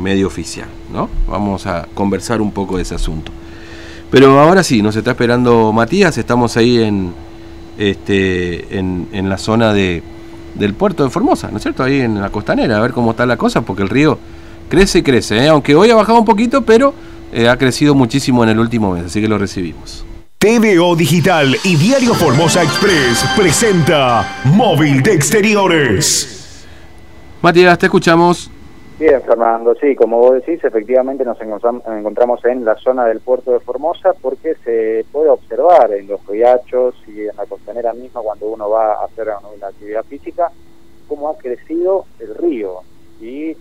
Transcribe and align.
medio 0.00 0.26
oficial, 0.26 0.68
¿no? 0.92 1.08
Vamos 1.28 1.66
a 1.66 1.86
conversar 1.94 2.40
un 2.40 2.50
poco 2.50 2.76
de 2.76 2.82
ese 2.82 2.94
asunto. 2.94 3.30
Pero 4.10 4.40
ahora 4.40 4.64
sí, 4.64 4.82
nos 4.82 4.96
está 4.96 5.12
esperando 5.12 5.72
Matías, 5.72 6.18
estamos 6.18 6.56
ahí 6.56 6.82
en, 6.82 7.12
este, 7.78 8.76
en, 8.76 9.28
la 9.28 9.38
zona 9.38 9.72
de, 9.72 10.02
del 10.54 10.74
puerto 10.74 11.04
de 11.04 11.10
Formosa, 11.10 11.48
¿no 11.50 11.58
es 11.58 11.62
cierto? 11.62 11.84
Ahí 11.84 12.00
en 12.00 12.20
la 12.20 12.30
costanera, 12.30 12.78
a 12.78 12.80
ver 12.80 12.92
cómo 12.92 13.12
está 13.12 13.24
la 13.24 13.36
cosa, 13.36 13.60
porque 13.62 13.82
el 13.82 13.88
río 13.88 14.18
crece 14.68 14.98
y 14.98 15.02
crece, 15.02 15.38
¿eh? 15.38 15.48
aunque 15.48 15.76
hoy 15.76 15.90
ha 15.90 15.94
bajado 15.94 16.18
un 16.18 16.24
poquito, 16.24 16.62
pero 16.62 16.92
eh, 17.32 17.48
ha 17.48 17.56
crecido 17.56 17.94
muchísimo 17.94 18.42
en 18.42 18.50
el 18.50 18.58
último 18.58 18.92
mes, 18.92 19.04
así 19.06 19.20
que 19.20 19.28
lo 19.28 19.38
recibimos. 19.38 20.04
TVO 20.38 20.96
Digital 20.96 21.56
y 21.64 21.76
Diario 21.76 22.14
Formosa 22.14 22.62
Express 22.62 23.24
presenta 23.36 24.40
Móvil 24.44 25.02
de 25.02 25.12
Exteriores. 25.12 26.64
Matías, 27.42 27.78
te 27.78 27.86
escuchamos. 27.86 28.50
Bien, 29.00 29.22
Fernando, 29.22 29.74
sí, 29.76 29.96
como 29.96 30.18
vos 30.18 30.34
decís, 30.34 30.62
efectivamente 30.62 31.24
nos 31.24 31.40
encontramos 31.40 32.44
en 32.44 32.66
la 32.66 32.76
zona 32.76 33.06
del 33.06 33.20
puerto 33.20 33.52
de 33.52 33.60
Formosa 33.60 34.12
porque 34.12 34.56
se 34.56 35.06
puede 35.10 35.30
observar 35.30 35.90
en 35.94 36.06
los 36.06 36.26
riachos 36.26 36.94
y 37.06 37.22
en 37.22 37.34
la 37.34 37.46
costanera 37.46 37.94
misma 37.94 38.20
cuando 38.20 38.48
uno 38.48 38.68
va 38.68 38.96
a 38.96 39.06
hacer 39.06 39.28
una 39.56 39.68
actividad 39.68 40.04
física 40.04 40.52
cómo 41.08 41.30
ha 41.30 41.38
crecido 41.38 42.04
el 42.18 42.34
río. 42.34 42.80
Y 43.22 43.56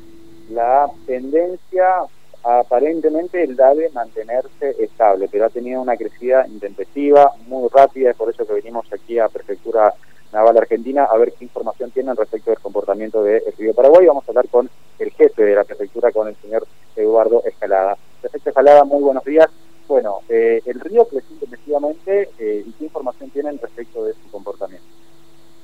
la 0.49 0.91
tendencia 1.07 2.01
aparentemente 2.43 3.41
el 3.41 3.55
debe 3.55 3.89
mantenerse 3.93 4.75
estable, 4.77 5.29
pero 5.31 5.45
ha 5.45 5.49
tenido 5.49 5.81
una 5.81 5.95
crecida 5.95 6.45
intempestiva, 6.47 7.31
muy 7.47 7.69
rápida, 7.69 8.11
es 8.11 8.17
por 8.17 8.29
eso 8.29 8.45
que 8.45 8.55
venimos 8.55 8.91
aquí 8.91 9.17
a 9.19 9.29
Prefectura 9.29 9.93
Naval 10.31 10.57
Argentina 10.57 11.05
a 11.05 11.17
ver 11.17 11.33
qué 11.33 11.45
información 11.45 11.91
tienen 11.91 12.15
respecto 12.15 12.51
del 12.51 12.59
comportamiento 12.59 13.23
del 13.23 13.41
río 13.57 13.73
Paraguay. 13.73 14.05
Vamos 14.05 14.23
a 14.27 14.31
hablar 14.31 14.47
con 14.49 14.69
el 14.99 15.11
jefe 15.11 15.43
de 15.43 15.55
la 15.55 15.63
prefectura, 15.63 16.11
con 16.11 16.27
el 16.27 16.35
señor 16.37 16.67
Eduardo 16.95 17.43
Escalada. 17.45 17.97
Prefecto 18.21 18.49
Escalada, 18.49 18.83
muy 18.83 19.01
buenos 19.01 19.23
días. 19.23 19.49
Bueno, 19.87 20.19
eh, 20.29 20.61
el 20.65 20.79
río 20.81 21.05
creció 21.07 21.35
intensivamente 21.41 22.29
eh, 22.37 22.63
y 22.65 22.71
qué 22.73 22.85
información 22.85 23.31
tienen 23.31 23.57
respecto 23.57 24.03
de 24.03 24.13
su 24.13 24.29
comportamiento. 24.29 24.85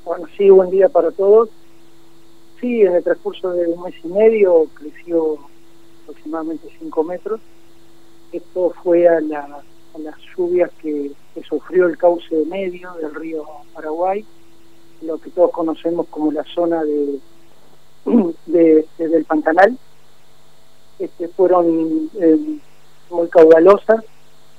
Bueno, 0.04 0.26
sí, 0.36 0.50
buen 0.50 0.72
día 0.72 0.90
para 0.90 1.12
todos. 1.12 1.50
Sí, 2.60 2.82
en 2.82 2.96
el 2.96 3.04
transcurso 3.04 3.52
de 3.52 3.68
un 3.68 3.84
mes 3.84 3.94
y 4.04 4.08
medio 4.08 4.66
creció 4.74 5.38
aproximadamente 6.04 6.68
5 6.80 7.04
metros. 7.04 7.40
Esto 8.32 8.74
fue 8.84 9.08
a, 9.08 9.20
las 9.20 10.18
lluvias 10.36 10.72
que, 10.82 11.12
sufrió 11.48 11.88
el 11.88 11.98
cauce 11.98 12.46
medio 12.46 12.94
del 12.94 13.14
río 13.14 13.46
Paraguay, 13.74 14.26
lo 15.06 15.18
que 15.18 15.30
todos 15.30 15.52
conocemos 15.52 16.08
como 16.10 16.32
la 16.32 16.44
zona 16.44 16.84
de, 16.84 17.20
de, 18.46 18.86
del 18.98 19.26
Pantanal. 19.26 19.78
Este, 21.00 21.28
fueron 21.28 22.10
eh, 22.20 22.60
muy 23.10 23.28
caudalosas 23.28 24.04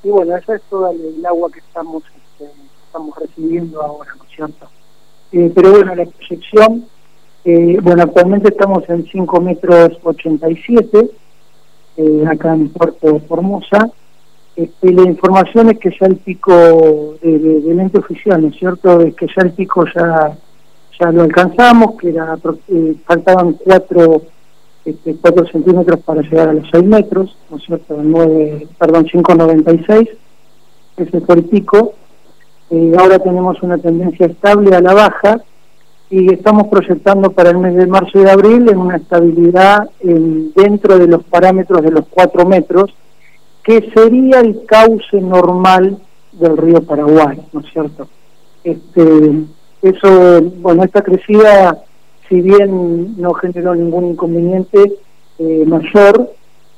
y 0.02 0.10
bueno, 0.10 0.36
esa 0.36 0.56
es 0.56 0.62
toda 0.68 0.90
el, 0.92 1.24
agua 1.24 1.50
que 1.50 1.60
estamos 1.60 2.02
este, 2.04 2.50
estamos 2.86 3.16
recibiendo 3.18 3.82
ahora, 3.82 4.14
¿no 4.16 4.24
es 4.24 4.30
cierto? 4.30 4.68
Eh, 5.32 5.50
pero 5.54 5.70
bueno, 5.70 5.94
la 5.94 6.04
proyección, 6.04 6.84
eh, 7.44 7.78
bueno, 7.82 8.02
actualmente 8.02 8.48
estamos 8.48 8.88
en 8.88 9.06
5 9.06 9.40
metros 9.40 9.92
87, 10.02 11.10
acá 12.28 12.54
en 12.54 12.68
Puerto 12.68 13.18
Formosa. 13.20 13.90
Este, 14.56 14.92
la 14.92 15.02
información 15.02 15.68
es 15.70 15.78
que 15.78 15.90
ya 15.90 16.06
el 16.06 16.16
pico 16.16 17.16
de, 17.22 17.38
del 17.38 17.78
ente 17.78 17.98
oficial, 17.98 18.40
¿no 18.40 18.48
es 18.48 18.56
cierto? 18.56 19.00
Es 19.02 19.14
que 19.14 19.26
ya 19.26 19.42
el 19.42 19.52
pico 19.52 19.84
ya 19.94 20.36
ya 20.98 21.12
lo 21.12 21.22
alcanzamos, 21.22 21.96
que 22.00 22.08
era 22.10 22.38
eh, 22.68 22.96
faltaban 23.04 23.54
4 23.64 24.22
este, 24.84 25.16
cuatro 25.20 25.46
centímetros 25.46 26.00
para 26.00 26.22
llegar 26.22 26.48
a 26.48 26.52
los 26.52 26.68
6 26.70 26.84
metros, 26.84 27.36
¿no 27.50 27.56
es 27.56 27.64
cierto? 27.64 27.98
9, 28.00 28.68
perdón, 28.78 29.06
5,96, 29.06 30.08
ese 30.96 31.20
fue 31.20 31.34
el 31.34 31.44
pico. 31.44 31.94
Eh, 32.70 32.92
ahora 32.98 33.18
tenemos 33.18 33.60
una 33.62 33.78
tendencia 33.78 34.26
estable 34.26 34.74
a 34.74 34.80
la 34.80 34.94
baja 34.94 35.40
y 36.08 36.32
estamos 36.32 36.68
proyectando 36.68 37.30
para 37.30 37.50
el 37.50 37.58
mes 37.58 37.74
de 37.74 37.86
marzo 37.86 38.20
y 38.20 38.24
de 38.24 38.30
abril 38.30 38.68
en 38.68 38.78
una 38.78 38.96
estabilidad 38.96 39.90
en, 40.00 40.52
dentro 40.52 40.98
de 40.98 41.08
los 41.08 41.24
parámetros 41.24 41.82
de 41.82 41.90
los 41.90 42.06
4 42.08 42.46
metros, 42.46 42.94
que 43.66 43.90
sería 43.92 44.40
el 44.40 44.64
cauce 44.64 45.20
normal 45.20 45.98
del 46.30 46.56
río 46.56 46.82
Paraguay, 46.82 47.42
¿no 47.52 47.60
es 47.60 47.66
cierto? 47.72 48.08
Este, 48.62 49.42
eso, 49.82 50.40
bueno, 50.60 50.84
esta 50.84 51.02
crecida, 51.02 51.82
si 52.28 52.40
bien 52.42 53.20
no 53.20 53.34
generó 53.34 53.74
ningún 53.74 54.12
inconveniente 54.12 54.94
eh, 55.40 55.64
mayor, 55.66 56.30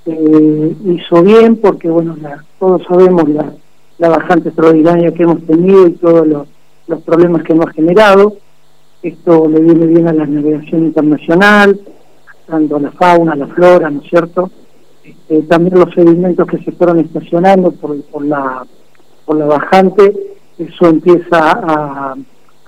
eh, 0.07 0.77
hizo 0.87 1.23
bien 1.23 1.57
porque, 1.57 1.91
bueno, 1.91 2.17
todos 2.59 2.83
sabemos 2.89 3.29
la, 3.29 3.53
la 3.99 4.09
bajante 4.09 4.49
extraordinaria 4.49 5.13
que 5.13 5.25
hemos 5.25 5.45
tenido 5.47 5.89
y 5.89 5.93
todos 5.93 6.27
los, 6.27 6.49
los 6.87 7.03
problemas 7.03 7.43
que 7.43 7.53
hemos 7.53 7.71
generado. 7.73 8.39
Esto 9.03 9.47
le 9.47 9.61
viene 9.61 9.87
bien 9.87 10.09
a 10.09 10.15
la 10.15 10.25
navegación 10.25 10.87
internacional, 10.87 11.79
tanto 12.47 12.77
a 12.77 12.81
la 12.81 12.93
fauna, 12.93 13.33
a 13.33 13.37
la 13.37 13.47
flora, 13.49 13.91
¿no 13.91 14.01
es 14.01 14.09
cierto? 14.09 14.51
Este, 15.09 15.43
también 15.43 15.79
los 15.79 15.95
sedimentos 15.95 16.47
que 16.47 16.59
se 16.59 16.73
fueron 16.73 16.99
estacionando 17.01 17.71
por, 17.73 18.01
por, 18.05 18.25
la, 18.25 18.67
por 19.25 19.37
la 19.37 19.47
bajante, 19.47 20.13
eso 20.59 20.87
empieza 20.87 21.29
a 21.33 22.15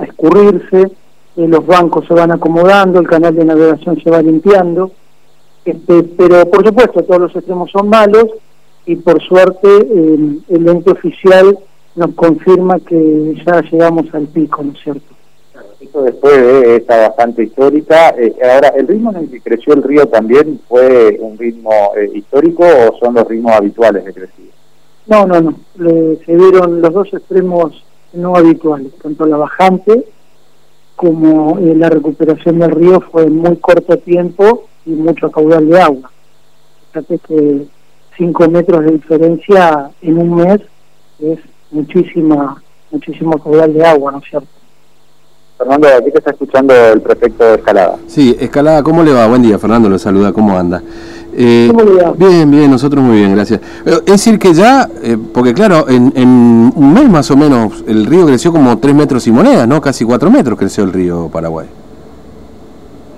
escurrirse, 0.03 0.91
eh, 1.37 1.49
los 1.49 1.67
bancos 1.67 2.06
se 2.06 2.15
van 2.15 2.33
acomodando, 2.33 3.00
el 3.00 3.09
canal 3.09 3.34
de 3.34 3.45
navegación 3.45 4.00
se 4.03 4.11
va 4.11 4.23
limpiando, 4.23 4.91
este, 5.65 6.03
pero 6.03 6.49
por 6.50 6.67
supuesto 6.67 7.03
todos 7.03 7.21
los 7.21 7.37
extremos 7.37 7.71
son 7.71 7.89
malos 7.89 8.27
y 8.87 8.97
por 8.97 9.23
suerte 9.23 9.69
el 9.69 10.69
ente 10.69 10.91
oficial 10.91 11.59
nos 11.97 12.15
confirma 12.15 12.79
que 12.81 13.34
ya 13.45 13.61
llegamos 13.61 14.06
al 14.15 14.27
pico, 14.29 14.62
¿no 14.62 14.73
es 14.73 14.79
cierto? 14.83 15.09
Esto 15.81 16.03
después 16.03 16.37
de 16.37 16.77
esta 16.77 17.09
bastante 17.09 17.45
histórica. 17.45 18.11
Eh, 18.11 18.35
ahora, 18.43 18.69
¿el 18.77 18.87
ritmo 18.87 19.11
en 19.13 19.17
el 19.17 19.31
que 19.31 19.41
creció 19.41 19.73
el 19.73 19.83
río 19.83 20.07
también 20.07 20.61
fue 20.69 21.17
un 21.21 21.39
ritmo 21.39 21.71
eh, 21.97 22.11
histórico 22.15 22.65
o 22.65 22.99
son 22.99 23.15
los 23.15 23.27
ritmos 23.27 23.53
habituales 23.53 24.05
de 24.05 24.13
crecimiento? 24.13 24.57
No, 25.07 25.27
no, 25.27 25.41
no. 25.41 25.57
se 25.77 26.37
vieron 26.37 26.83
los 26.83 26.93
dos 26.93 27.09
extremos 27.13 27.85
no 28.13 28.37
habituales, 28.37 28.93
tanto 29.03 29.25
la 29.25 29.37
bajante 29.37 30.05
como 30.97 31.59
eh, 31.59 31.75
la 31.75 31.89
recuperación 31.89 32.59
del 32.59 32.73
río 32.73 33.01
fue 33.01 33.23
en 33.23 33.37
muy 33.37 33.57
corto 33.57 33.97
tiempo 33.97 34.69
y 34.85 34.91
mucho 34.91 35.31
caudal 35.31 35.67
de 35.67 35.81
agua. 35.81 36.11
Fíjate 36.93 37.19
que 37.27 37.67
5 38.19 38.49
metros 38.51 38.85
de 38.85 38.93
diferencia 38.93 39.91
en 40.03 40.19
un 40.19 40.35
mes 40.37 40.61
es 41.21 41.39
muchísima, 41.71 42.62
muchísimo 42.91 43.43
caudal 43.43 43.73
de 43.73 43.83
agua, 43.83 44.12
¿no 44.12 44.19
es 44.19 44.25
cierto? 44.29 44.59
Fernando, 45.60 45.88
aquí 45.88 46.10
te 46.10 46.19
está 46.21 46.31
escuchando 46.31 46.75
el 46.75 47.03
prefecto 47.03 47.44
de 47.44 47.56
Escalada. 47.56 47.98
Sí, 48.06 48.34
Escalada, 48.41 48.82
¿cómo 48.82 49.03
le 49.03 49.12
va? 49.12 49.26
Buen 49.26 49.43
día, 49.43 49.59
Fernando, 49.59 49.91
lo 49.91 49.98
saluda, 49.98 50.32
¿cómo 50.32 50.56
anda? 50.56 50.82
Eh, 51.37 51.71
bien, 52.16 52.50
bien, 52.50 52.71
nosotros 52.71 53.04
muy 53.04 53.19
bien, 53.19 53.34
gracias. 53.34 53.60
Eh, 53.84 53.99
es 54.06 54.12
decir 54.12 54.38
que 54.38 54.54
ya, 54.54 54.88
eh, 55.03 55.19
porque 55.34 55.53
claro, 55.53 55.87
en, 55.87 56.72
un 56.75 56.94
mes 56.94 57.10
más 57.10 57.31
o 57.31 57.37
menos 57.37 57.84
el 57.87 58.06
río 58.06 58.25
creció 58.25 58.53
como 58.53 58.78
3 58.78 58.94
metros 58.94 59.26
y 59.26 59.32
moneda, 59.32 59.66
¿no? 59.66 59.82
Casi 59.82 60.03
4 60.03 60.31
metros 60.31 60.59
creció 60.59 60.82
el 60.82 60.94
río 60.94 61.28
Paraguay. 61.31 61.66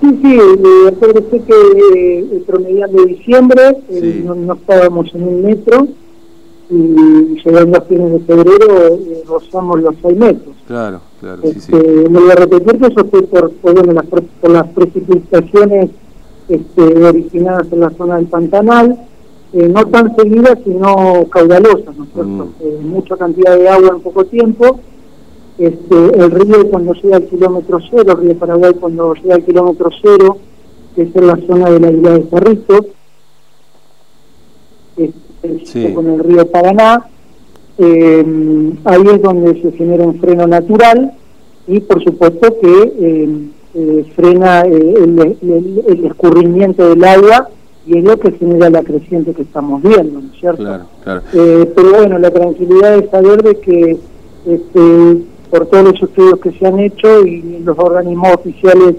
Sí, 0.01 0.19
sí, 0.21 0.37
acuérdese 0.85 1.41
que 1.43 2.19
el 2.29 2.43
promediando 2.45 3.03
de 3.03 3.07
diciembre 3.07 3.77
no, 4.25 4.53
estábamos 4.55 5.09
en 5.15 5.23
un 5.23 5.43
metro 5.43 5.87
y 6.69 7.41
llegando 7.41 7.77
a 7.77 7.81
fines 7.83 8.11
de 8.11 8.19
febrero 8.19 8.99
rozamos 9.29 9.81
los 9.81 9.95
6 10.01 10.17
metros. 10.17 10.55
Claro, 10.67 10.99
claro, 11.23 11.41
sí, 11.43 11.59
sí. 11.59 11.71
Este, 11.73 12.09
me 12.09 12.19
voy 12.19 12.31
a 12.31 12.35
repetir 12.35 12.79
que 12.79 12.87
eso 12.87 13.05
fue 13.05 13.23
por, 13.23 13.93
las, 13.93 14.05
por 14.05 14.51
las 14.51 14.67
precipitaciones 14.67 15.89
este, 16.49 16.81
originadas 16.81 17.71
en 17.71 17.79
la 17.79 17.89
zona 17.91 18.17
del 18.17 18.25
Pantanal, 18.25 18.97
eh, 19.53 19.69
no 19.69 19.85
tan 19.87 20.15
seguidas 20.15 20.59
sino 20.63 21.25
caudalosas, 21.29 21.95
¿no 21.95 22.03
es 22.03 22.09
cierto? 22.13 22.45
Mm. 22.45 22.53
Eh, 22.59 22.79
mucha 22.83 23.15
cantidad 23.15 23.57
de 23.57 23.69
agua 23.69 23.89
en 23.95 24.01
poco 24.01 24.25
tiempo. 24.25 24.79
Este, 25.57 25.95
el 25.95 26.31
río 26.31 26.69
cuando 26.69 26.93
llega 26.93 27.17
al 27.17 27.27
kilómetro 27.27 27.79
cero, 27.89 28.17
el 28.17 28.17
río 28.17 28.37
Paraguay 28.37 28.73
cuando 28.73 29.13
llega 29.13 29.35
al 29.35 29.45
kilómetro 29.45 29.89
cero, 30.01 30.37
que 30.95 31.03
es 31.03 31.15
en 31.15 31.27
la 31.27 31.37
zona 31.47 31.69
de 31.69 31.79
la 31.79 31.91
isla 31.91 32.11
de 32.11 32.23
Cerrito, 32.23 32.85
este, 35.43 35.93
con 35.93 36.09
el 36.09 36.19
río 36.19 36.45
Paraná, 36.47 37.05
eh, 37.77 38.73
ahí 38.85 39.03
es 39.13 39.21
donde 39.21 39.61
se 39.61 39.71
genera 39.71 40.03
un 40.03 40.19
freno 40.19 40.45
natural 40.45 41.13
y 41.67 41.79
por 41.79 42.03
supuesto 42.03 42.55
que 42.61 43.49
eh, 43.75 44.05
frena 44.15 44.61
eh, 44.61 44.95
el, 45.01 46.05
escurrimiento 46.05 46.89
del 46.89 47.03
agua 47.03 47.49
y 47.85 47.97
es 47.97 48.03
lo 48.03 48.17
que 48.17 48.31
genera 48.31 48.69
la 48.69 48.83
creciente 48.83 49.33
que 49.33 49.41
estamos 49.41 49.81
viendo, 49.81 50.21
¿no 50.21 50.33
es 50.33 50.39
cierto? 50.39 50.63
Eh, 51.33 51.71
pero 51.75 51.91
bueno, 51.91 52.17
la 52.19 52.31
tranquilidad 52.31 52.97
de 52.97 53.09
saber 53.09 53.43
de 53.43 53.59
que 53.59 53.97
este, 54.45 55.17
por 55.49 55.65
todos 55.67 55.91
los 55.91 56.01
estudios 56.01 56.39
que 56.39 56.51
se 56.51 56.65
han 56.65 56.79
hecho 56.79 57.25
y 57.25 57.59
los 57.63 57.77
organismos 57.77 58.35
oficiales 58.35 58.95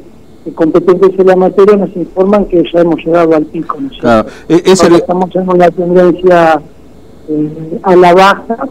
competentes 0.55 1.19
en 1.19 1.27
la 1.27 1.37
materia 1.37 1.77
nos 1.77 1.97
informan 1.97 2.45
que 2.47 2.63
ya 2.73 2.81
hemos 2.81 2.97
llegado 3.05 3.35
al 3.35 3.47
pico. 3.47 3.79
¿no? 3.81 3.89
Claro, 3.99 4.29
e, 4.49 4.63
Estamos 4.65 5.35
en 5.35 5.49
una 5.49 5.71
tendencia 5.71 6.61
eh, 7.29 7.79
a 7.83 7.97
la 7.97 8.13
baja, 8.13 8.69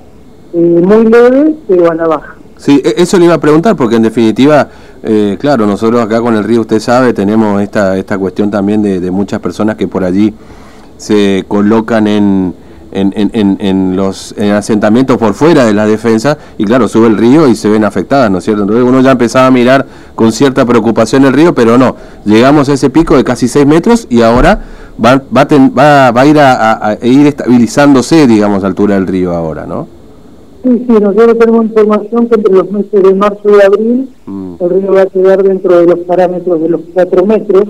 eh, 0.53 0.57
muy 0.57 1.05
leve, 1.05 1.55
pero 1.67 1.91
a 1.91 1.95
la 1.95 2.07
baja. 2.07 2.37
Sí, 2.57 2.81
e, 2.83 2.95
eso 2.97 3.17
le 3.19 3.25
iba 3.25 3.35
a 3.35 3.39
preguntar, 3.39 3.75
porque 3.75 3.95
en 3.95 4.03
definitiva, 4.03 4.69
eh, 5.03 5.37
claro, 5.39 5.65
nosotros 5.65 6.01
acá 6.01 6.21
con 6.21 6.35
el 6.35 6.43
río, 6.43 6.61
usted 6.61 6.79
sabe, 6.79 7.13
tenemos 7.13 7.61
esta, 7.61 7.97
esta 7.97 8.17
cuestión 8.17 8.51
también 8.51 8.81
de, 8.81 8.99
de 8.99 9.11
muchas 9.11 9.39
personas 9.39 9.75
que 9.75 9.87
por 9.87 10.03
allí 10.03 10.33
se 10.97 11.43
colocan 11.47 12.07
en, 12.07 12.53
en, 12.93 13.57
en, 13.59 13.95
los 13.95 14.35
asentamientos 14.37 15.17
por 15.17 15.33
fuera 15.33 15.65
de 15.65 15.73
la 15.73 15.85
defensa 15.85 16.37
y 16.57 16.65
claro, 16.65 16.87
sube 16.87 17.07
el 17.07 17.17
río 17.17 17.47
y 17.47 17.55
se 17.55 17.67
ven 17.67 17.83
afectadas, 17.83 18.29
¿no 18.29 18.37
es 18.37 18.43
cierto? 18.43 18.61
Entonces 18.61 18.85
uno 18.87 19.01
ya 19.01 19.11
empezaba 19.11 19.47
a 19.47 19.51
mirar 19.51 19.85
con 20.15 20.31
cierta 20.31 20.65
preocupación 20.65 21.25
el 21.25 21.33
río, 21.33 21.55
pero 21.55 21.77
no, 21.77 21.95
llegamos 22.25 22.69
a 22.69 22.73
ese 22.73 22.89
pico 22.89 23.17
de 23.17 23.23
casi 23.23 23.47
6 23.47 23.65
metros 23.65 24.07
y 24.09 24.21
ahora 24.21 24.61
va, 25.03 25.21
va, 25.35 25.47
va, 25.75 26.11
va 26.11 26.21
a 26.21 26.25
ir 26.25 26.39
a, 26.39 26.97
ir 27.01 27.27
estabilizándose, 27.27 28.27
digamos, 28.27 28.63
a 28.63 28.67
altura 28.67 28.95
del 28.95 29.07
río 29.07 29.33
ahora, 29.33 29.65
¿no? 29.65 29.87
Sí, 30.63 30.85
sí, 30.87 30.93
nosotros 30.93 31.37
tenemos 31.37 31.65
información 31.65 32.27
que 32.27 32.35
entre 32.35 32.53
los 32.53 32.71
meses 32.71 33.03
de 33.03 33.13
marzo 33.13 33.49
y 33.49 33.61
abril 33.61 34.09
mm. 34.25 34.55
el 34.59 34.69
río 34.69 34.93
va 34.93 35.01
a 35.01 35.05
quedar 35.07 35.43
dentro 35.43 35.77
de 35.77 35.87
los 35.87 35.99
parámetros 35.99 36.61
de 36.61 36.69
los 36.69 36.81
4 36.93 37.25
metros 37.25 37.65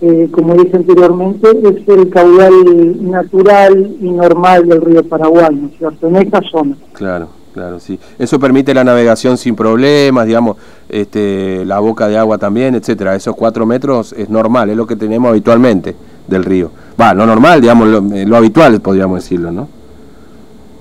eh, 0.00 0.28
como 0.30 0.54
dije 0.54 0.76
anteriormente, 0.76 1.48
es 1.50 1.88
el 1.88 2.10
caudal 2.10 3.10
natural 3.10 3.96
y 4.00 4.10
normal 4.10 4.68
del 4.68 4.82
río 4.82 5.08
Paraguay, 5.08 5.54
¿no 5.54 5.68
es 5.68 5.78
cierto? 5.78 6.08
En 6.08 6.16
esta 6.16 6.42
zona. 6.42 6.76
Claro, 6.92 7.28
claro, 7.54 7.78
sí. 7.78 7.98
Eso 8.18 8.38
permite 8.38 8.74
la 8.74 8.84
navegación 8.84 9.38
sin 9.38 9.54
problemas, 9.56 10.26
digamos, 10.26 10.58
este, 10.88 11.64
la 11.64 11.78
boca 11.78 12.08
de 12.08 12.18
agua 12.18 12.36
también, 12.38 12.74
etcétera. 12.74 13.14
Esos 13.14 13.34
cuatro 13.36 13.64
metros 13.66 14.12
es 14.12 14.28
normal, 14.28 14.68
es 14.68 14.76
lo 14.76 14.86
que 14.86 14.96
tenemos 14.96 15.30
habitualmente 15.30 15.94
del 16.26 16.44
río. 16.44 16.70
Va, 17.00 17.14
lo 17.14 17.24
normal, 17.24 17.62
digamos, 17.62 17.88
lo, 17.88 18.14
eh, 18.14 18.26
habitual, 18.36 18.80
podríamos 18.80 19.22
decirlo, 19.22 19.52
¿no? 19.52 19.68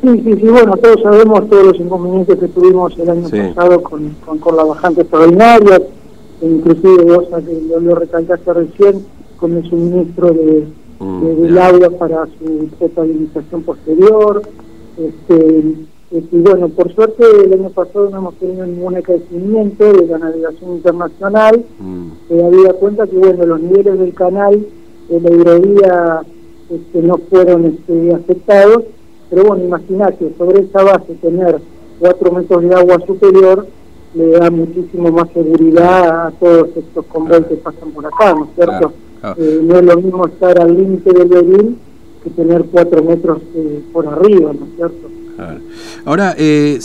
Sí, 0.04 0.22
sí, 0.22 0.34
sí, 0.36 0.48
bueno, 0.50 0.76
todos 0.76 1.02
sabemos 1.02 1.50
todos 1.50 1.68
los 1.68 1.80
inconvenientes 1.80 2.38
que 2.38 2.50
tuvimos 2.50 3.00
el 3.00 3.10
año 3.10 3.30
pasado 3.30 3.82
con, 3.82 4.10
con, 4.26 4.38
con 4.38 4.58
la 4.58 4.66
bajante 4.66 5.02
extraordinaria, 5.02 5.82
inclusive 6.42 7.06
vos 7.06 7.28
lo, 7.70 7.80
lo 7.80 7.96
recalcaste 7.96 8.52
recién 8.52 9.06
con 9.38 9.56
el 9.56 9.70
suministro 9.70 10.34
de, 10.34 10.68
mm, 11.00 11.26
del 11.42 11.58
agua 11.58 11.90
para 11.92 12.26
su 12.38 12.68
potabilización 12.78 13.64
posterior. 13.64 14.42
Este, 14.98 15.88
este, 16.12 16.36
y 16.36 16.42
bueno, 16.42 16.68
por 16.68 16.94
suerte 16.94 17.24
el 17.46 17.54
año 17.54 17.70
pasado 17.70 18.10
no 18.10 18.18
hemos 18.18 18.36
tenido 18.36 18.66
ningún 18.66 18.96
crecimiento 19.02 19.94
de 19.94 20.06
la 20.06 20.18
navegación 20.18 20.74
internacional. 20.74 21.64
Mm. 21.80 22.08
Eh, 22.30 22.44
había 22.44 22.74
cuenta 22.74 23.08
que 23.08 23.16
bueno, 23.16 23.46
los 23.46 23.62
niveles 23.62 24.00
del 24.00 24.14
canal 24.14 24.68
de 25.08 25.22
la 25.22 25.32
hidrovía 25.32 26.22
este, 26.70 27.02
no 27.02 27.18
fueron 27.30 27.66
este, 27.66 28.14
afectados, 28.14 28.84
pero 29.34 29.48
bueno, 29.48 29.64
imagínate, 29.64 30.32
sobre 30.38 30.62
esa 30.62 30.84
base 30.84 31.16
tener 31.16 31.60
cuatro 32.00 32.32
metros 32.32 32.62
de 32.62 32.76
agua 32.76 33.00
superior, 33.06 33.68
le 34.14 34.28
da 34.28 34.52
muchísimo 34.52 35.12
más 35.12 35.28
seguridad 35.34 36.28
a 36.28 36.32
todos 36.40 36.70
estos 36.76 37.04
convoys 37.08 37.46
que 37.48 37.56
pasan 37.56 37.90
por 37.92 38.06
acá, 38.06 38.36
¿no 38.36 38.44
es 38.44 38.50
cierto? 38.56 38.94
Eh, 39.38 39.62
no 39.64 39.80
es 39.80 39.86
lo 39.86 39.96
mismo 39.98 40.28
estar 40.28 40.60
al 40.62 40.78
límite 40.78 41.12
del 41.14 41.28
Berlín 41.28 41.80
que 42.24 42.30
tener 42.30 42.64
cuatro 42.66 43.04
metros 43.04 43.42
eh, 43.56 43.82
por 43.92 44.06
arriba, 44.08 44.54
¿no 44.54 44.66
es 44.66 44.76
cierto? 44.76 45.10
Ahora, 46.06 46.36
eh, 46.38 46.80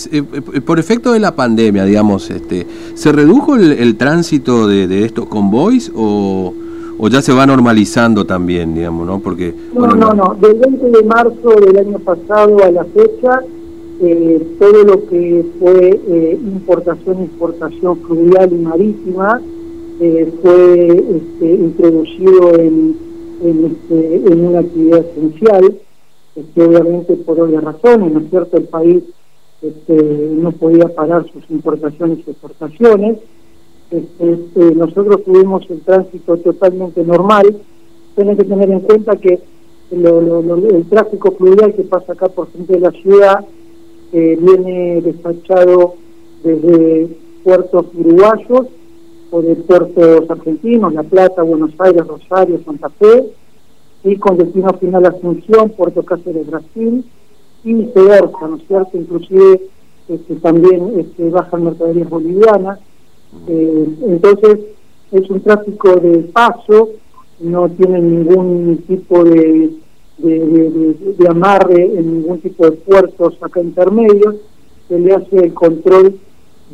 por 0.64 0.78
efecto 0.78 1.12
de 1.12 1.20
la 1.20 1.36
pandemia, 1.36 1.84
digamos, 1.84 2.30
este, 2.30 2.66
¿se 2.94 3.12
redujo 3.12 3.56
el, 3.56 3.96
tránsito 3.96 4.66
de, 4.66 5.04
estos 5.04 5.26
convoys 5.26 5.92
o, 5.94 6.54
o, 6.98 7.08
ya 7.08 7.22
se 7.22 7.32
va 7.32 7.46
normalizando 7.46 8.24
también, 8.24 8.74
digamos, 8.74 9.06
no? 9.06 9.20
Porque, 9.20 9.54
no, 9.74 9.86
no, 9.88 10.12
no, 10.12 10.36
del 10.40 10.54
20 10.54 10.90
de 10.90 11.02
marzo 11.04 11.50
del 11.60 11.78
año 11.78 11.98
pasado 11.98 12.62
a 12.64 12.70
la 12.70 12.84
fecha 12.84 13.42
eh, 14.00 14.56
todo 14.60 14.84
lo 14.84 15.08
que 15.08 15.44
fue 15.58 16.00
eh, 16.08 16.38
importación, 16.40 17.24
exportación 17.24 17.98
fluvial 17.98 18.52
y 18.52 18.56
marítima 18.56 19.40
eh, 20.00 20.32
fue 20.40 20.86
este, 21.16 21.54
introducido 21.54 22.54
en, 22.60 22.96
en, 23.42 23.64
este, 23.66 24.14
en, 24.14 24.46
una 24.46 24.60
actividad 24.60 25.04
esencial, 25.04 25.78
este, 26.36 26.62
obviamente 26.62 27.16
por 27.16 27.40
obvias 27.40 27.64
razones, 27.64 28.12
¿no 28.12 28.20
es 28.20 28.30
cierto? 28.30 28.56
El 28.56 28.64
país 28.64 29.02
este, 29.62 30.30
no 30.40 30.52
podía 30.52 30.94
parar 30.94 31.26
sus 31.32 31.50
importaciones 31.50 32.18
y 32.24 32.30
exportaciones. 32.30 33.18
Este, 33.90 34.32
este, 34.32 34.74
nosotros 34.74 35.24
tuvimos 35.24 35.68
el 35.70 35.80
tránsito 35.80 36.36
totalmente 36.38 37.02
normal. 37.04 37.56
Tienen 38.14 38.36
que 38.36 38.44
tener 38.44 38.70
en 38.70 38.80
cuenta 38.80 39.16
que 39.16 39.40
el 39.90 40.86
tráfico 40.90 41.32
fluvial 41.32 41.74
que 41.74 41.84
pasa 41.84 42.12
acá 42.12 42.28
por 42.28 42.48
frente 42.48 42.74
de 42.74 42.80
la 42.80 42.90
ciudad 42.90 43.44
viene 44.12 45.00
despachado 45.00 45.94
desde 46.42 47.08
puertos 47.42 47.86
uruguayos 47.94 48.66
o 49.30 49.42
de 49.42 49.56
puertos 49.56 50.30
argentinos, 50.30 50.92
La 50.94 51.02
Plata, 51.02 51.42
Buenos 51.42 51.72
Aires, 51.78 52.06
Rosario, 52.06 52.60
Santa 52.64 52.88
Fe, 52.90 53.32
y 54.04 54.16
con 54.16 54.36
destino 54.36 54.72
final 54.74 55.06
Asunción, 55.06 55.70
Puerto 55.70 56.02
Cáceres, 56.02 56.46
Brasil, 56.46 57.04
y 57.64 57.74
viceversa, 57.74 58.48
¿no 58.48 58.56
es 58.56 58.66
cierto? 58.66 58.96
Inclusive 58.96 59.62
este, 60.08 60.36
también 60.36 60.92
este, 60.98 61.28
bajan 61.30 61.64
mercaderías 61.64 62.08
bolivianas. 62.08 62.78
Eh, 63.46 63.88
entonces, 64.06 64.58
es 65.12 65.30
un 65.30 65.40
tráfico 65.40 65.96
de 65.96 66.18
paso, 66.32 66.90
no 67.40 67.68
tiene 67.68 68.00
ningún 68.00 68.84
tipo 68.86 69.24
de 69.24 69.70
de, 70.18 71.28
amarre 71.28 71.84
en 71.84 72.20
ningún 72.20 72.40
tipo 72.40 72.64
de 72.64 72.72
puertos 72.72 73.34
acá 73.40 73.60
intermedios, 73.60 74.36
se 74.88 74.98
le 74.98 75.14
hace 75.14 75.36
el 75.36 75.54
control 75.54 76.18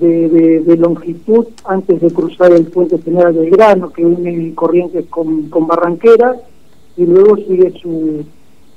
de, 0.01 0.77
longitud 0.79 1.47
antes 1.65 2.01
de 2.01 2.11
cruzar 2.11 2.53
el 2.53 2.67
puente 2.67 2.99
general 2.99 3.35
del 3.35 3.51
grano 3.51 3.93
que 3.93 4.05
une 4.05 4.55
Corrientes 4.55 5.07
con, 5.07 5.49
con 5.51 5.67
Barranquera 5.67 6.37
y 6.97 7.07
luego 7.07 7.37
sigue 7.37 7.73
su, 7.81 8.25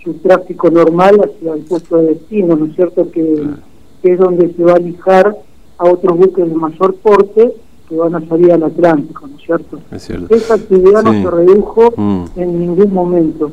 su 0.04 0.14
tráfico 0.16 0.70
normal 0.70 1.20
hacia 1.24 1.54
el 1.54 1.62
puesto 1.62 1.98
de 1.98 2.14
destino, 2.14 2.56
¿no 2.56 2.66
es 2.66 2.76
cierto? 2.76 3.10
Que, 3.12 3.46
es 4.04 4.20
donde 4.20 4.54
se 4.54 4.64
va 4.64 4.76
a 4.76 4.80
lijar 4.80 5.36
a 5.78 5.84
otros 5.84 6.18
buques 6.18 6.48
de 6.48 6.56
mayor 6.56 6.96
porte 6.96 7.54
que 7.88 7.96
van 7.96 8.16
a 8.16 8.28
salir 8.28 8.52
al 8.52 8.64
Atlántico, 8.64 9.28
¿no 9.28 9.38
es 9.38 9.44
cierto? 9.44 9.80
Esa 10.30 10.56
actividad 10.56 11.04
no 11.04 11.14
se 11.14 11.32
redujo 11.32 11.94
mm. 11.96 12.26
en 12.36 12.60
ningún 12.60 12.94
momento. 12.94 13.52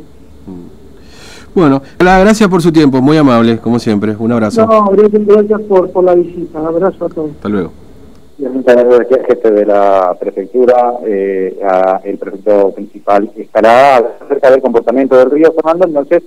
Bueno, 1.54 1.80
gracias 1.98 2.48
por 2.48 2.60
su 2.60 2.72
tiempo, 2.72 3.00
muy 3.00 3.16
amable, 3.16 3.58
como 3.58 3.78
siempre. 3.78 4.16
Un 4.18 4.32
abrazo. 4.32 4.66
No, 4.66 4.90
gracias 4.90 5.60
por, 5.62 5.90
por 5.90 6.02
la 6.02 6.14
visita. 6.14 6.58
Abrazo 6.58 7.06
a 7.06 7.08
todos. 7.08 7.30
Hasta 7.30 7.48
luego. 7.48 7.70
Y 8.36 8.44
el 8.46 8.64
jefe 9.28 9.50
de 9.52 9.64
la 9.64 10.16
prefectura, 10.18 10.94
eh, 11.06 11.56
el 12.02 12.18
prefecto 12.18 12.72
principal, 12.72 13.30
estará 13.36 13.98
acerca 13.98 14.50
del 14.50 14.60
comportamiento 14.60 15.16
del 15.16 15.30
río 15.30 15.52
Fernando. 15.52 15.86
Entonces, 15.86 16.24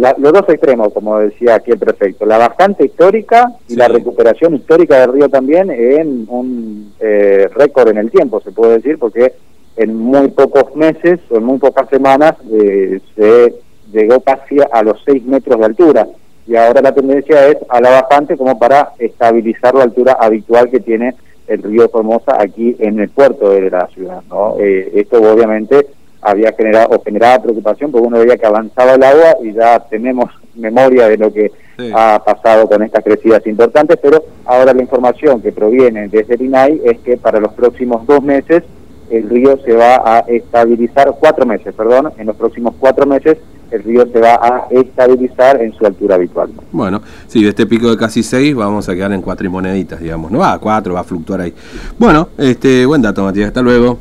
los 0.00 0.32
dos 0.32 0.48
extremos, 0.48 0.92
como 0.92 1.18
decía 1.18 1.56
aquí 1.56 1.72
el 1.72 1.78
prefecto, 1.78 2.24
la 2.26 2.38
bastante 2.38 2.84
histórica 2.84 3.52
y 3.68 3.76
la 3.76 3.88
recuperación 3.88 4.54
histórica 4.54 5.00
del 5.00 5.12
río 5.12 5.28
también 5.28 5.70
en 5.70 6.26
un 6.28 6.92
eh, 7.00 7.48
récord 7.54 7.88
en 7.88 7.98
el 7.98 8.10
tiempo, 8.10 8.40
se 8.40 8.52
puede 8.52 8.74
decir, 8.74 8.98
porque 8.98 9.32
en 9.76 9.96
muy 9.96 10.28
pocos 10.28 10.74
meses 10.76 11.20
o 11.30 11.36
en 11.36 11.44
muy 11.44 11.58
pocas 11.58 11.88
semanas 11.88 12.34
eh, 12.52 13.00
se 13.14 13.54
llegó 13.92 14.20
casi 14.20 14.56
a 14.72 14.82
los 14.82 15.02
6 15.04 15.24
metros 15.24 15.58
de 15.58 15.64
altura 15.64 16.06
y 16.46 16.56
ahora 16.56 16.82
la 16.82 16.92
tendencia 16.92 17.46
es 17.48 17.56
a 17.68 17.80
la 17.80 18.02
bajante 18.02 18.36
como 18.36 18.58
para 18.58 18.92
estabilizar 18.98 19.74
la 19.74 19.84
altura 19.84 20.16
habitual 20.18 20.70
que 20.70 20.80
tiene 20.80 21.14
el 21.46 21.62
río 21.62 21.88
Formosa 21.88 22.36
aquí 22.38 22.76
en 22.78 23.00
el 23.00 23.08
puerto 23.08 23.50
de 23.50 23.70
la 23.70 23.86
ciudad. 23.88 24.22
¿no? 24.28 24.56
Eh, 24.58 24.90
esto 24.94 25.20
obviamente 25.20 25.86
había 26.22 26.52
generado 26.52 26.88
o 26.90 27.02
generaba 27.02 27.42
preocupación 27.42 27.90
porque 27.90 28.06
uno 28.06 28.18
veía 28.18 28.36
que 28.36 28.46
avanzaba 28.46 28.94
el 28.94 29.02
agua 29.02 29.36
y 29.42 29.52
ya 29.52 29.80
tenemos 29.88 30.30
memoria 30.54 31.08
de 31.08 31.16
lo 31.16 31.32
que 31.32 31.50
ha 31.94 32.22
pasado 32.22 32.68
con 32.68 32.82
estas 32.82 33.02
crecidas 33.02 33.46
importantes, 33.46 33.98
pero 34.02 34.22
ahora 34.44 34.74
la 34.74 34.82
información 34.82 35.40
que 35.40 35.50
proviene 35.50 36.08
desde 36.08 36.34
el 36.34 36.42
INAI 36.42 36.80
es 36.84 36.98
que 36.98 37.16
para 37.16 37.40
los 37.40 37.54
próximos 37.54 38.06
dos 38.06 38.22
meses 38.22 38.64
el 39.10 39.28
río 39.28 39.58
se 39.64 39.72
va 39.72 40.02
a 40.04 40.18
estabilizar, 40.20 41.14
cuatro 41.18 41.46
meses, 41.46 41.74
perdón, 41.74 42.12
en 42.18 42.26
los 42.26 42.36
próximos 42.36 42.74
cuatro 42.78 43.06
meses 43.06 43.38
el 43.70 43.82
río 43.82 44.06
se 44.12 44.20
va 44.20 44.34
a 44.34 44.66
estabilizar 44.70 45.62
en 45.62 45.72
su 45.72 45.86
altura 45.86 46.16
habitual. 46.16 46.50
Bueno, 46.72 47.00
sí, 47.28 47.42
de 47.42 47.50
este 47.50 47.66
pico 47.66 47.90
de 47.90 47.96
casi 47.96 48.22
6 48.22 48.54
vamos 48.54 48.88
a 48.88 48.94
quedar 48.94 49.12
en 49.12 49.22
cuatro 49.22 49.46
y 49.46 49.48
moneditas, 49.48 50.00
digamos. 50.00 50.30
No 50.30 50.40
va 50.40 50.52
a 50.52 50.58
4, 50.58 50.92
va 50.92 51.00
a 51.00 51.04
fluctuar 51.04 51.40
ahí. 51.40 51.54
Bueno, 51.98 52.28
este, 52.36 52.84
buen 52.84 53.00
dato, 53.00 53.22
Matías. 53.22 53.48
Hasta 53.48 53.62
luego. 53.62 53.98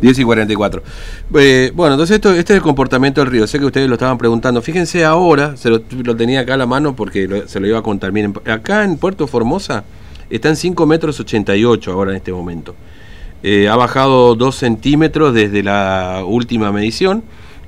10 0.00 0.18
y 0.18 0.24
44. 0.24 0.82
Eh, 1.36 1.72
bueno, 1.74 1.94
entonces 1.94 2.16
esto, 2.16 2.30
este 2.32 2.52
es 2.52 2.56
el 2.58 2.62
comportamiento 2.62 3.20
del 3.20 3.30
río. 3.30 3.46
Sé 3.46 3.58
que 3.58 3.64
ustedes 3.66 3.88
lo 3.88 3.94
estaban 3.94 4.18
preguntando. 4.18 4.60
Fíjense 4.62 5.04
ahora, 5.04 5.56
se 5.56 5.70
lo, 5.70 5.80
tenía 6.16 6.40
acá 6.40 6.54
a 6.54 6.56
la 6.56 6.66
mano 6.66 6.94
porque 6.96 7.44
se 7.46 7.60
lo 7.60 7.66
iba 7.66 7.78
a 7.78 7.82
contar. 7.82 8.12
Miren, 8.12 8.34
acá 8.46 8.84
en 8.84 8.96
Puerto 8.96 9.26
Formosa 9.26 9.84
está 10.30 10.48
en 10.48 10.56
5 10.56 10.86
metros 10.86 11.20
88 11.20 11.92
ahora 11.92 12.10
en 12.12 12.16
este 12.18 12.32
momento. 12.32 12.74
eh, 13.42 13.68
ha 13.68 13.76
bajado 13.76 14.34
2 14.34 14.54
centímetros 14.54 15.34
desde 15.34 15.62
la 15.62 16.22
última 16.26 16.72
medición 16.72 17.22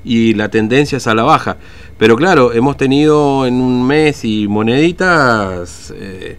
y 0.04 0.34
la 0.34 0.48
tendencia 0.48 0.96
es 0.98 1.06
a 1.06 1.14
la 1.14 1.22
baja. 1.24 1.58
Pero 1.98 2.16
claro, 2.16 2.52
hemos 2.52 2.76
tenido 2.76 3.46
en 3.46 3.54
un 3.60 3.86
mes 3.86 4.24
y 4.24 4.48
moneditas, 4.48 5.92
eh, 5.96 6.38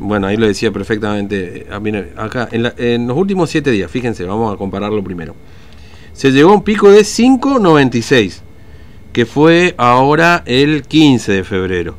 bueno, 0.00 0.26
ahí 0.26 0.36
lo 0.36 0.46
decía 0.46 0.70
perfectamente, 0.70 1.66
ah, 1.70 1.80
acá, 2.22 2.48
en, 2.50 3.06
los 3.06 3.16
últimos 3.16 3.50
7 3.50 3.70
días, 3.70 3.90
fíjense, 3.90 4.24
vamos 4.24 4.54
a 4.54 4.56
compararlo 4.56 5.02
primero. 5.02 5.34
Se 6.12 6.30
llegó 6.30 6.50
a 6.50 6.54
un 6.54 6.62
pico 6.62 6.90
de 6.90 7.00
5,96, 7.00 8.40
que 9.12 9.26
fue 9.26 9.74
ahora 9.76 10.42
el 10.46 10.82
15 10.82 11.32
de 11.32 11.44
febrero. 11.44 11.96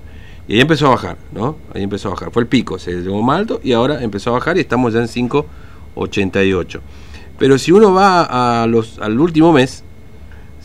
Y 0.48 0.56
ahí 0.56 0.62
empezó 0.62 0.88
a 0.88 0.90
bajar, 0.92 1.18
¿no? 1.32 1.58
Ahí 1.74 1.84
empezó 1.84 2.08
a 2.08 2.12
bajar. 2.12 2.32
Fue 2.32 2.42
el 2.42 2.48
pico, 2.48 2.80
se 2.80 2.92
llegó 2.92 3.22
más 3.22 3.40
alto 3.40 3.60
y 3.64 3.74
ahora 3.74 4.02
empezó 4.02 4.32
a 4.32 4.34
bajar 4.34 4.58
y 4.58 4.62
estamos 4.62 4.94
ya 4.94 5.00
en 5.00 5.08
5,88. 5.08 6.80
Pero 7.38 7.58
si 7.58 7.72
uno 7.72 7.94
va 7.94 8.64
al 8.64 9.20
último 9.20 9.54
mes, 9.54 9.84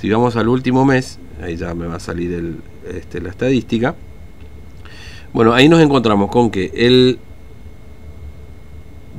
si 0.01 0.09
vamos 0.09 0.37
al 0.37 0.49
último 0.49 0.85
mes, 0.85 1.19
ahí 1.43 1.57
ya 1.57 1.75
me 1.75 1.87
va 1.87 1.97
a 1.97 2.01
salir 2.01 2.59
este, 2.89 3.21
la 3.21 3.29
estadística. 3.29 3.95
Bueno, 5.33 5.53
ahí 5.53 5.69
nos 5.69 5.81
encontramos 5.81 6.31
con 6.31 6.51
que 6.51 6.71
el 6.75 7.19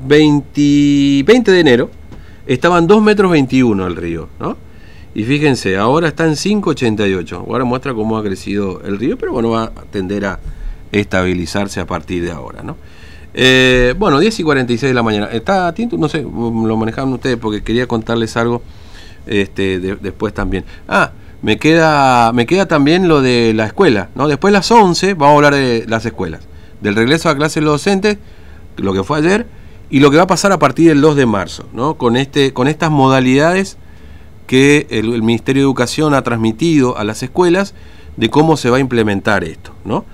20, 0.05 1.23
20 1.23 1.51
de 1.51 1.59
enero 1.59 1.89
estaban 2.47 2.87
2 2.87 3.01
metros 3.01 3.31
21 3.31 3.87
el 3.87 3.95
río, 3.95 4.29
¿no? 4.39 4.57
Y 5.13 5.23
fíjense, 5.23 5.77
ahora 5.77 6.09
está 6.09 6.25
en 6.25 6.33
5,88. 6.33 7.45
Ahora 7.47 7.63
muestra 7.63 7.93
cómo 7.93 8.17
ha 8.17 8.23
crecido 8.23 8.81
el 8.83 8.99
río, 8.99 9.17
pero 9.17 9.31
bueno, 9.31 9.51
va 9.51 9.63
a 9.63 9.71
tender 9.89 10.25
a 10.25 10.39
estabilizarse 10.91 11.79
a 11.79 11.87
partir 11.87 12.23
de 12.23 12.31
ahora, 12.31 12.63
¿no? 12.63 12.75
Eh, 13.33 13.93
bueno, 13.97 14.19
10 14.19 14.39
y 14.39 14.43
46 14.43 14.89
de 14.89 14.93
la 14.93 15.03
mañana. 15.03 15.27
¿Está 15.27 15.73
tinto? 15.73 15.97
No 15.97 16.09
sé, 16.09 16.21
lo 16.21 16.77
manejaban 16.77 17.13
ustedes 17.13 17.37
porque 17.37 17.63
quería 17.63 17.87
contarles 17.87 18.35
algo 18.37 18.61
este, 19.25 19.79
después 19.79 20.33
también. 20.33 20.65
Ah, 20.87 21.11
me 21.41 21.57
queda, 21.57 22.31
me 22.33 22.45
queda 22.45 22.65
también 22.65 23.07
lo 23.07 23.21
de 23.21 23.53
la 23.53 23.67
escuela, 23.67 24.09
¿no? 24.15 24.27
Después 24.27 24.51
de 24.51 24.57
las 24.57 24.69
11 24.71 25.13
vamos 25.13 25.33
a 25.33 25.35
hablar 25.35 25.55
de 25.55 25.85
las 25.87 26.05
escuelas. 26.05 26.41
Del 26.81 26.95
regreso 26.95 27.29
a 27.29 27.35
clases 27.35 27.55
de 27.55 27.61
los 27.61 27.73
docentes, 27.73 28.17
lo 28.77 28.93
que 28.93 29.03
fue 29.03 29.19
ayer, 29.19 29.45
y 29.89 29.99
lo 29.99 30.11
que 30.11 30.17
va 30.17 30.23
a 30.23 30.27
pasar 30.27 30.51
a 30.51 30.59
partir 30.59 30.89
del 30.89 31.01
2 31.01 31.15
de 31.15 31.25
marzo, 31.25 31.65
¿no? 31.73 31.95
Con, 31.95 32.17
este, 32.17 32.53
con 32.53 32.67
estas 32.67 32.91
modalidades 32.91 33.77
que 34.47 34.87
el, 34.89 35.13
el 35.13 35.23
Ministerio 35.23 35.61
de 35.61 35.65
Educación 35.65 36.13
ha 36.13 36.23
transmitido 36.23 36.97
a 36.97 37.03
las 37.03 37.23
escuelas 37.23 37.73
de 38.17 38.29
cómo 38.29 38.57
se 38.57 38.69
va 38.69 38.77
a 38.77 38.79
implementar 38.79 39.43
esto, 39.43 39.71
¿no? 39.83 40.05